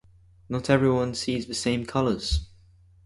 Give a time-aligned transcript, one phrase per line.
[0.49, 2.47] Not everyone sees the same colors.